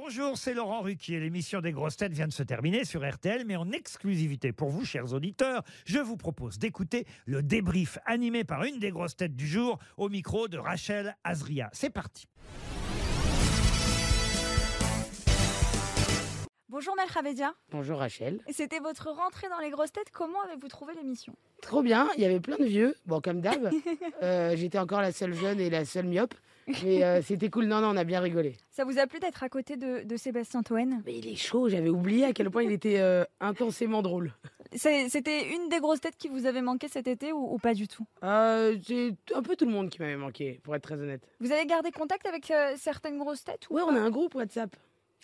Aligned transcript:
Bonjour, 0.00 0.38
c'est 0.38 0.54
Laurent 0.54 0.82
Ruquier. 0.82 1.18
L'émission 1.18 1.60
des 1.60 1.72
grosses 1.72 1.96
têtes 1.96 2.12
vient 2.12 2.28
de 2.28 2.32
se 2.32 2.44
terminer 2.44 2.84
sur 2.84 3.04
RTL, 3.04 3.44
mais 3.44 3.56
en 3.56 3.72
exclusivité 3.72 4.52
pour 4.52 4.68
vous, 4.68 4.84
chers 4.84 5.12
auditeurs, 5.12 5.64
je 5.86 5.98
vous 5.98 6.16
propose 6.16 6.56
d'écouter 6.56 7.04
le 7.26 7.42
débrief 7.42 7.98
animé 8.06 8.44
par 8.44 8.62
une 8.62 8.78
des 8.78 8.92
grosses 8.92 9.16
têtes 9.16 9.34
du 9.34 9.48
jour 9.48 9.80
au 9.96 10.08
micro 10.08 10.46
de 10.46 10.56
Rachel 10.56 11.16
Azria. 11.24 11.68
C'est 11.72 11.90
parti. 11.90 12.28
Bonjour 16.68 16.94
Melchavedia. 16.94 17.54
Bonjour 17.72 17.98
Rachel. 17.98 18.40
C'était 18.52 18.78
votre 18.78 19.10
rentrée 19.10 19.48
dans 19.48 19.58
les 19.58 19.70
grosses 19.70 19.92
têtes. 19.92 20.12
Comment 20.12 20.40
avez-vous 20.42 20.68
trouvé 20.68 20.94
l'émission? 20.94 21.34
Trop 21.60 21.82
bien, 21.82 22.08
il 22.16 22.22
y 22.22 22.24
avait 22.24 22.38
plein 22.38 22.56
de 22.56 22.66
vieux, 22.66 22.94
bon 23.06 23.20
comme 23.20 23.40
d'hab. 23.40 23.68
Euh, 24.22 24.54
J'étais 24.54 24.78
encore 24.78 25.00
la 25.00 25.10
seule 25.10 25.34
jeune 25.34 25.58
et 25.58 25.70
la 25.70 25.84
seule 25.84 26.06
myope. 26.06 26.34
Mais 26.84 27.02
euh, 27.02 27.22
c'était 27.22 27.48
cool, 27.50 27.64
non, 27.66 27.80
non, 27.80 27.88
on 27.90 27.96
a 27.96 28.04
bien 28.04 28.20
rigolé. 28.20 28.56
Ça 28.70 28.84
vous 28.84 28.98
a 28.98 29.06
plu 29.06 29.18
d'être 29.20 29.42
à 29.42 29.48
côté 29.48 29.76
de, 29.76 30.04
de 30.04 30.16
Sébastien 30.16 30.62
Toen? 30.62 31.02
Mais 31.06 31.16
il 31.18 31.26
est 31.28 31.34
chaud, 31.36 31.68
j'avais 31.68 31.88
oublié 31.88 32.24
à 32.26 32.32
quel 32.32 32.50
point 32.50 32.62
il 32.62 32.72
était 32.72 32.98
euh, 32.98 33.24
intensément 33.40 34.02
drôle. 34.02 34.32
C'était 34.74 35.48
une 35.54 35.68
des 35.70 35.80
grosses 35.80 36.00
têtes 36.00 36.16
qui 36.18 36.28
vous 36.28 36.44
avait 36.46 36.60
manqué 36.60 36.88
cet 36.88 37.08
été 37.08 37.32
ou, 37.32 37.54
ou 37.54 37.58
pas 37.58 37.72
du 37.74 37.88
tout? 37.88 38.04
Euh, 38.22 38.76
C'est 38.86 39.14
un 39.34 39.42
peu 39.42 39.56
tout 39.56 39.64
le 39.64 39.72
monde 39.72 39.88
qui 39.88 40.00
m'avait 40.00 40.16
manqué, 40.16 40.60
pour 40.62 40.74
être 40.76 40.82
très 40.82 40.96
honnête. 41.00 41.22
Vous 41.40 41.52
avez 41.52 41.64
gardé 41.64 41.90
contact 41.90 42.26
avec 42.26 42.52
certaines 42.76 43.18
grosses 43.18 43.44
têtes 43.44 43.68
ou 43.70 43.74
Ouais, 43.76 43.82
on 43.82 43.94
a 43.96 44.00
un 44.00 44.10
groupe 44.10 44.34
WhatsApp. 44.34 44.76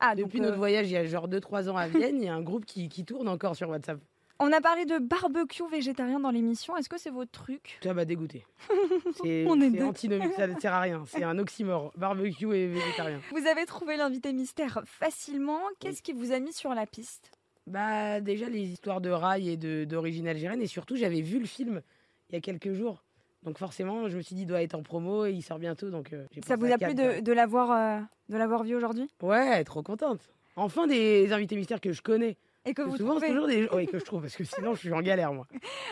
Ah, 0.00 0.14
Depuis 0.14 0.40
notre 0.40 0.56
voyage, 0.56 0.88
il 0.88 0.92
y 0.92 0.96
a 0.96 1.04
genre 1.04 1.28
2-3 1.28 1.68
ans 1.70 1.76
à 1.76 1.86
Vienne, 1.88 2.16
il 2.18 2.24
y 2.24 2.28
a 2.28 2.34
un 2.34 2.40
groupe 2.42 2.64
qui, 2.64 2.88
qui 2.88 3.04
tourne 3.04 3.28
encore 3.28 3.54
sur 3.56 3.68
WhatsApp. 3.68 3.98
On 4.44 4.50
a 4.52 4.60
parlé 4.60 4.86
de 4.86 4.98
barbecue 4.98 5.62
végétarien 5.70 6.18
dans 6.18 6.32
l'émission. 6.32 6.76
Est-ce 6.76 6.88
que 6.88 6.98
c'est 6.98 7.10
votre 7.10 7.30
truc? 7.30 7.78
Ça 7.80 7.94
m'a 7.94 8.04
dégoûté. 8.04 8.44
C'est 9.22 9.46
antinomique, 9.80 10.32
ça 10.34 10.48
ne 10.48 10.58
sert 10.58 10.74
à 10.74 10.80
rien. 10.80 11.04
C'est 11.06 11.22
un 11.22 11.38
oxymore, 11.38 11.92
barbecue 11.96 12.52
et 12.52 12.66
végétarien. 12.66 13.20
Vous 13.30 13.46
avez 13.46 13.66
trouvé 13.66 13.96
l'invité 13.96 14.32
mystère 14.32 14.82
facilement. 14.84 15.60
Qu'est-ce 15.78 16.02
qui 16.02 16.12
vous 16.12 16.32
a 16.32 16.40
mis 16.40 16.52
sur 16.52 16.74
la 16.74 16.86
piste? 16.86 17.30
Bah 17.68 18.20
déjà 18.20 18.48
les 18.48 18.62
histoires 18.62 19.00
de 19.00 19.10
rail 19.10 19.48
et 19.48 19.56
d'origine 19.86 20.26
algérienne 20.26 20.60
et 20.60 20.66
surtout 20.66 20.96
j'avais 20.96 21.20
vu 21.20 21.38
le 21.38 21.46
film 21.46 21.80
il 22.28 22.34
y 22.34 22.38
a 22.38 22.40
quelques 22.40 22.72
jours. 22.72 23.04
Donc 23.44 23.58
forcément 23.58 24.08
je 24.08 24.16
me 24.16 24.22
suis 24.22 24.34
dit 24.34 24.42
il 24.42 24.46
doit 24.46 24.62
être 24.62 24.74
en 24.74 24.82
promo 24.82 25.24
et 25.24 25.30
il 25.30 25.42
sort 25.42 25.60
bientôt 25.60 25.88
donc 25.90 26.12
euh, 26.12 26.26
Ça 26.44 26.56
vous 26.56 26.66
a 26.66 26.78
plu 26.78 26.94
de, 26.94 27.20
de 27.20 27.32
l'avoir 27.32 27.70
euh, 27.70 28.00
de 28.28 28.36
l'avoir 28.36 28.64
vu 28.64 28.74
aujourd'hui? 28.74 29.08
Ouais, 29.22 29.62
trop 29.62 29.84
contente. 29.84 30.22
Enfin 30.56 30.88
des 30.88 31.32
invités 31.32 31.54
mystères 31.54 31.80
que 31.80 31.92
je 31.92 32.02
connais. 32.02 32.36
Et 32.64 32.74
que 32.74 32.82
vous 32.82 32.96
Souvent 32.96 33.18
c'est 33.18 33.26
trouvez 33.26 33.28
toujours 33.28 33.46
des 33.48 33.68
oui, 33.76 33.86
que 33.86 33.98
je 33.98 34.04
trouve 34.04 34.22
parce 34.22 34.36
que 34.36 34.44
sinon 34.44 34.74
je 34.74 34.80
suis 34.80 34.92
en 34.92 35.00
galère 35.02 35.32
moi. 35.32 35.46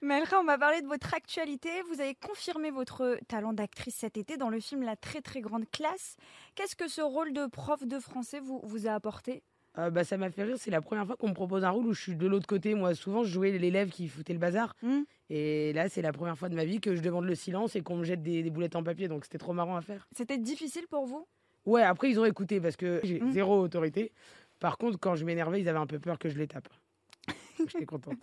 Melra, 0.00 0.38
on 0.40 0.44
va 0.44 0.58
parler 0.58 0.80
de 0.80 0.86
votre 0.86 1.12
actualité. 1.14 1.68
Vous 1.90 2.00
avez 2.00 2.14
confirmé 2.14 2.70
votre 2.70 3.18
talent 3.28 3.52
d'actrice 3.52 3.96
cet 3.96 4.16
été 4.16 4.36
dans 4.36 4.48
le 4.48 4.60
film 4.60 4.82
La 4.82 4.94
très 4.96 5.20
très 5.20 5.40
grande 5.40 5.68
classe. 5.70 6.16
Qu'est-ce 6.54 6.76
que 6.76 6.88
ce 6.88 7.00
rôle 7.00 7.32
de 7.32 7.46
prof 7.46 7.84
de 7.84 7.98
français 7.98 8.40
vous, 8.40 8.60
vous 8.62 8.86
a 8.86 8.92
apporté? 8.92 9.42
Euh, 9.78 9.88
bah 9.90 10.04
ça 10.04 10.18
m'a 10.18 10.30
fait 10.30 10.42
rire, 10.42 10.56
c'est 10.58 10.70
la 10.70 10.82
première 10.82 11.06
fois 11.06 11.16
qu'on 11.16 11.30
me 11.30 11.34
propose 11.34 11.64
un 11.64 11.70
rôle 11.70 11.86
où 11.86 11.94
je 11.94 12.00
suis 12.02 12.14
de 12.14 12.26
l'autre 12.26 12.46
côté. 12.46 12.74
Moi 12.74 12.94
souvent 12.94 13.24
je 13.24 13.30
jouais 13.32 13.50
l'élève 13.58 13.88
qui 13.88 14.06
foutait 14.06 14.34
le 14.34 14.38
bazar 14.38 14.76
Hmm 14.82 15.00
et 15.30 15.72
là 15.72 15.88
c'est 15.88 16.02
la 16.02 16.12
première 16.12 16.36
fois 16.36 16.50
de 16.50 16.54
ma 16.54 16.64
vie 16.66 16.78
que 16.78 16.94
je 16.94 17.00
demande 17.00 17.24
le 17.24 17.34
silence 17.34 17.74
et 17.74 17.80
qu'on 17.80 17.96
me 17.96 18.04
jette 18.04 18.22
des, 18.22 18.42
des 18.42 18.50
boulettes 18.50 18.76
en 18.76 18.82
papier 18.82 19.08
donc 19.08 19.24
c'était 19.24 19.38
trop 19.38 19.54
marrant 19.54 19.76
à 19.76 19.80
faire. 19.80 20.06
C'était 20.14 20.36
difficile 20.38 20.86
pour 20.90 21.06
vous? 21.06 21.26
Ouais, 21.64 21.82
après 21.82 22.10
ils 22.10 22.18
ont 22.20 22.24
écouté 22.26 22.60
parce 22.60 22.76
que 22.76 23.00
j'ai 23.04 23.20
Mm. 23.20 23.30
zéro 23.32 23.60
autorité. 23.62 24.12
Par 24.62 24.78
contre, 24.78 24.96
quand 25.00 25.16
je 25.16 25.24
m'énervais, 25.24 25.60
ils 25.60 25.68
avaient 25.68 25.80
un 25.80 25.88
peu 25.88 25.98
peur 25.98 26.20
que 26.20 26.28
je 26.28 26.38
les 26.38 26.46
tape. 26.46 26.68
J'étais 27.72 27.86
contente. 27.86 28.18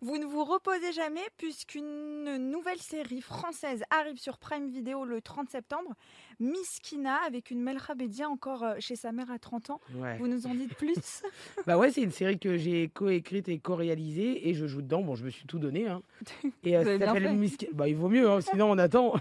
Vous 0.00 0.18
ne 0.18 0.24
vous 0.26 0.44
reposez 0.44 0.92
jamais 0.92 1.20
puisqu'une 1.36 2.36
nouvelle 2.50 2.78
série 2.78 3.20
française 3.20 3.82
arrive 3.90 4.18
sur 4.18 4.38
Prime 4.38 4.68
Video 4.68 5.04
le 5.04 5.20
30 5.20 5.50
septembre. 5.50 5.94
Miskina 6.40 7.16
avec 7.26 7.50
une 7.50 7.60
Melra 7.62 7.94
Bédia 7.94 8.28
encore 8.28 8.62
euh, 8.62 8.74
chez 8.78 8.94
sa 8.96 9.10
mère 9.12 9.30
à 9.30 9.38
30 9.38 9.70
ans. 9.70 9.80
Ouais. 9.96 10.16
Vous 10.18 10.28
nous 10.28 10.46
en 10.46 10.54
dites 10.54 10.74
plus? 10.74 11.22
Bah 11.66 11.76
ouais, 11.76 11.90
c'est 11.90 12.02
une 12.02 12.12
série 12.12 12.38
que 12.38 12.56
j'ai 12.56 12.88
co-écrite 12.88 13.48
et 13.48 13.58
co-réalisée 13.58 14.48
et 14.48 14.54
je 14.54 14.66
joue 14.66 14.80
dedans. 14.82 15.02
Bon, 15.02 15.16
je 15.16 15.24
me 15.24 15.30
suis 15.30 15.46
tout 15.46 15.58
donné. 15.58 15.86
Hein. 15.88 16.02
Et 16.64 16.76
euh, 16.76 16.98
ça 16.98 17.06
s'appelle 17.06 17.36
Bah 17.74 17.88
il 17.88 17.96
vaut 17.96 18.08
mieux, 18.08 18.28
hein, 18.30 18.40
sinon 18.40 18.70
on 18.70 18.78
attend. 18.78 19.14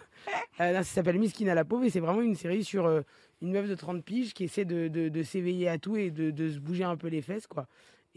Euh, 0.60 0.72
là, 0.72 0.84
ça 0.84 0.96
s'appelle 0.96 1.20
Miskina 1.20 1.56
la 1.56 1.66
pauvre 1.66 1.84
et 1.84 1.90
c'est 1.90 2.00
vraiment 2.00 2.22
une 2.22 2.36
série 2.36 2.64
sur 2.64 2.86
euh, 2.86 3.02
une 3.42 3.52
meuf 3.52 3.68
de 3.68 3.76
30 3.76 4.04
piges 4.04 4.34
qui 4.34 4.44
essaie 4.46 4.66
de, 4.66 4.88
de- 4.88 5.10
de 5.10 5.24
s'éveiller 5.24 5.68
à 5.70 5.78
tout 5.78 5.96
et 5.98 6.12
de, 6.12 6.32
de 6.32 6.50
se 6.50 6.60
bouger 6.60 6.84
un 6.84 6.98
peu 6.98 7.08
les 7.08 7.22
fesses, 7.22 7.48
quoi. 7.48 7.68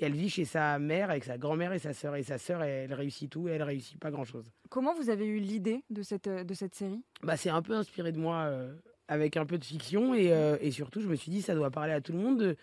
Et 0.00 0.06
elle 0.06 0.14
vit 0.14 0.30
chez 0.30 0.44
sa 0.46 0.78
mère 0.78 1.10
avec 1.10 1.24
sa 1.24 1.36
grand-mère 1.38 1.72
et 1.74 1.78
sa 1.78 1.92
sœur. 1.92 2.16
Et 2.16 2.22
sa 2.22 2.38
sœur, 2.38 2.62
elle, 2.62 2.90
elle 2.90 2.94
réussit 2.94 3.30
tout 3.30 3.48
et 3.48 3.52
elle 3.52 3.62
réussit 3.62 3.98
pas 4.00 4.10
grand-chose. 4.10 4.50
Comment 4.70 4.94
vous 4.94 5.10
avez 5.10 5.26
eu 5.26 5.38
l'idée 5.38 5.84
de 5.90 6.02
cette, 6.02 6.26
euh, 6.26 6.42
de 6.42 6.54
cette 6.54 6.74
série? 6.74 7.02
Bah, 7.22 7.36
c'est 7.36 7.50
un 7.50 7.60
peu 7.62 7.74
inspiré 7.74 8.10
de 8.10 8.18
moi 8.18 8.44
euh, 8.46 8.74
avec 9.08 9.36
un 9.36 9.44
peu 9.46 9.58
de 9.58 9.64
fiction 9.64 10.14
et, 10.14 10.32
euh, 10.32 10.56
et 10.60 10.70
surtout 10.70 11.00
je 11.02 11.06
me 11.08 11.14
suis 11.16 11.30
dit 11.30 11.42
ça 11.42 11.54
doit 11.54 11.70
parler 11.70 11.92
à 11.92 12.00
tout 12.00 12.12
le 12.12 12.18
monde. 12.18 12.38
de- 12.40 12.56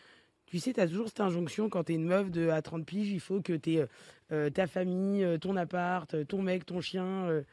tu 0.47 0.59
sais, 0.59 0.71
tu 0.73 0.79
as 0.79 0.87
toujours 0.87 1.07
cette 1.09 1.19
injonction 1.19 1.69
quand 1.69 1.83
tu 1.83 1.91
es 1.91 1.95
une 1.95 2.05
meuf 2.05 2.31
de 2.31 2.47
à 2.49 2.61
30 2.61 2.85
piges, 2.85 3.09
il 3.11 3.19
faut 3.19 3.41
que 3.41 3.53
tu 3.53 3.77
ta 4.53 4.65
famille, 4.67 5.23
euh, 5.23 5.37
ton 5.37 5.55
appart, 5.57 6.11
euh, 6.13 6.23
ton 6.23 6.41
mec, 6.41 6.65
ton 6.65 6.79
chien. 6.81 7.03
euh, 7.27 7.43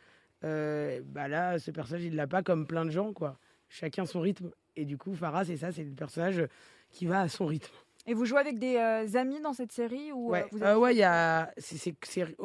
euh, 0.45 1.01
bah 1.05 1.27
là, 1.27 1.59
ce 1.59 1.71
personnage, 1.73 2.05
il 2.05 2.15
l'a 2.15 2.27
pas 2.29 2.43
comme 2.43 2.67
plein 2.67 2.85
de 2.85 2.91
gens, 2.91 3.13
quoi. 3.13 3.39
Chacun 3.69 4.07
son 4.07 4.21
rythme. 4.21 4.51
Et 4.77 4.85
du 4.85 4.97
coup, 4.97 5.15
Farah, 5.15 5.45
c'est 5.45 5.57
ça, 5.57 5.73
c'est 5.73 5.83
le 5.85 5.91
personnage 5.93 6.45
qui 6.91 7.07
va 7.07 7.21
à 7.23 7.29
son 7.29 7.47
rythme. 7.47 7.73
Et 8.07 8.13
vous 8.15 8.27
jouez 8.27 8.39
avec 8.39 8.59
des 8.59 8.77
euh, 8.77 9.07
amis 9.19 9.41
dans 9.41 9.55
cette 9.55 9.73
série 9.73 10.13
ou 10.13 10.29
Ouais, 10.31 10.45
vous 10.53 10.63
Euh, 10.63 10.67
avez- 10.73 10.81
ouais, 10.81 10.95
il 10.95 10.99
y 10.99 11.03
a, 11.03 11.51
c'est, 11.57 11.95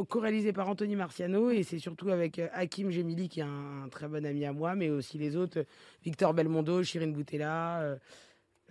co-réalisé 0.07 0.53
par 0.53 0.69
Anthony 0.69 0.95
Marciano 0.95 1.49
et 1.51 1.63
c'est 1.63 1.79
surtout 1.79 2.09
avec 2.09 2.39
euh, 2.39 2.47
Hakim 2.53 2.89
Gemili 2.91 3.27
qui 3.27 3.41
est 3.41 3.43
un, 3.43 3.83
un 3.83 3.89
très 3.89 4.07
bon 4.07 4.25
ami 4.25 4.45
à 4.45 4.53
moi, 4.53 4.75
mais 4.75 4.89
aussi 4.89 5.17
les 5.17 5.35
autres, 5.35 5.65
Victor 6.03 6.33
Belmondo, 6.33 6.81
Chirine 6.83 7.11
Boutella, 7.11 7.97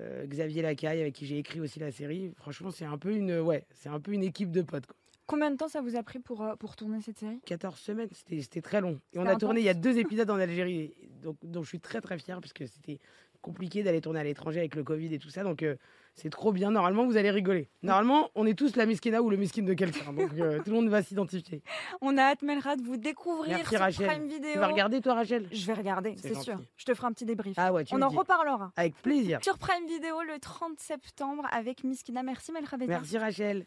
Xavier 0.00 0.62
Lacaille 0.62 1.00
avec 1.00 1.14
qui 1.14 1.26
j'ai 1.26 1.38
écrit 1.38 1.60
aussi 1.60 1.80
la 1.80 1.90
série. 1.90 2.32
Franchement, 2.36 2.70
c'est 2.70 2.84
un 2.84 2.96
peu 2.98 3.10
une, 3.12 3.40
ouais, 3.40 3.64
c'est 3.74 3.88
un 3.88 3.98
peu 4.00 4.12
une 4.12 4.22
équipe 4.22 4.50
de 4.52 4.62
potes. 4.62 4.86
Quoi. 4.86 4.96
Combien 5.28 5.50
de 5.50 5.56
temps 5.56 5.68
ça 5.68 5.82
vous 5.82 5.94
a 5.94 6.02
pris 6.02 6.20
pour, 6.20 6.40
euh, 6.42 6.56
pour 6.56 6.74
tourner 6.74 7.02
cette 7.02 7.18
série? 7.18 7.38
14 7.44 7.78
semaines, 7.78 8.08
c'était, 8.40 8.62
très 8.62 8.80
long. 8.80 8.98
Et 9.12 9.18
on 9.18 9.26
a 9.26 9.36
tourné, 9.36 9.60
il 9.60 9.64
y 9.64 9.68
a 9.68 9.74
deux 9.74 9.98
épisodes 9.98 10.30
en 10.30 10.36
Algérie, 10.36 10.94
donc, 11.22 11.36
donc 11.42 11.64
je 11.64 11.68
suis 11.68 11.80
très 11.80 12.00
très 12.00 12.18
fier 12.18 12.40
parce 12.40 12.54
que 12.54 12.64
c'était 12.64 12.98
compliqué 13.42 13.82
d'aller 13.82 14.00
tourner 14.00 14.20
à 14.20 14.24
l'étranger 14.24 14.58
avec 14.58 14.74
le 14.74 14.82
Covid 14.82 15.14
et 15.14 15.18
tout 15.18 15.28
ça, 15.28 15.42
donc 15.42 15.62
euh, 15.62 15.76
c'est 16.14 16.30
trop 16.30 16.50
bien. 16.50 16.70
Normalement, 16.70 17.04
vous 17.04 17.18
allez 17.18 17.30
rigoler. 17.30 17.68
Normalement, 17.82 18.30
on 18.36 18.46
est 18.46 18.58
tous 18.58 18.74
la 18.74 18.86
miskina 18.86 19.20
ou 19.20 19.28
le 19.28 19.36
miskin 19.36 19.64
de 19.64 19.74
quelqu'un, 19.74 20.14
donc 20.14 20.32
euh, 20.38 20.60
tout 20.60 20.70
le 20.70 20.76
monde 20.76 20.88
va 20.88 21.02
s'identifier. 21.02 21.62
On 22.00 22.16
a 22.16 22.22
hâte, 22.22 22.40
Melra, 22.40 22.76
de 22.76 22.82
vous 22.82 22.96
découvrir 22.96 23.50
Merci 23.50 23.70
sur 23.70 23.80
Rachel. 23.80 24.06
Prime 24.06 24.28
Video. 24.28 24.52
Tu 24.54 24.58
vas 24.58 24.66
regarder 24.68 25.02
toi 25.02 25.12
Rachel? 25.12 25.46
Je 25.52 25.66
vais 25.66 25.74
regarder, 25.74 26.16
C'est 26.16 26.36
sûr. 26.36 26.56
Je 26.78 26.86
te 26.86 26.94
ferai 26.94 27.06
un 27.06 27.12
petit 27.12 27.26
débrief. 27.26 27.54
Ah 27.58 27.70
ouais, 27.70 27.84
tu 27.84 27.94
On 27.94 28.00
en 28.00 28.08
dis. 28.08 28.16
reparlera. 28.16 28.72
Avec 28.76 28.94
plaisir. 29.02 29.40
Sur 29.44 29.58
Prime 29.58 29.86
Video 29.86 30.22
le 30.22 30.38
30 30.38 30.80
septembre 30.80 31.46
avec 31.52 31.84
Miskina. 31.84 32.22
Merci 32.22 32.50
Melra. 32.50 32.78
Merci 32.78 33.18
Rachel. 33.18 33.66